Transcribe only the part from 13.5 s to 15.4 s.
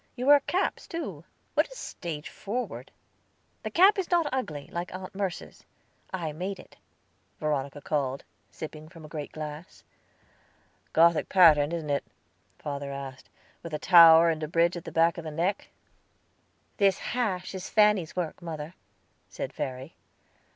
"with a tower, and a bridge at the back of the